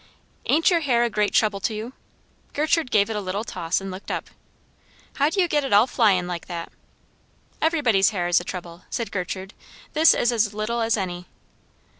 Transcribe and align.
"Ain't 0.45 0.71
your 0.71 0.79
hair 0.79 1.03
a 1.03 1.11
great 1.11 1.31
trouble 1.31 1.59
to 1.59 1.75
you?" 1.75 1.93
Gertrude 2.53 2.89
gave 2.89 3.11
it 3.11 3.15
a 3.15 3.21
little 3.21 3.43
toss 3.43 3.79
and 3.79 3.91
looked 3.91 4.09
up. 4.09 4.31
"How 5.17 5.29
do 5.29 5.39
you 5.39 5.47
get 5.47 5.63
it 5.63 5.73
all 5.73 5.85
flying 5.85 6.25
like 6.25 6.47
that?" 6.47 6.71
"Everybody's 7.61 8.09
hair 8.09 8.27
is 8.27 8.39
a 8.39 8.43
trouble," 8.43 8.81
said 8.89 9.11
Gertrude. 9.11 9.53
"This 9.93 10.15
is 10.15 10.31
as 10.31 10.55
little 10.55 10.81
as 10.81 10.97
any." 10.97 11.27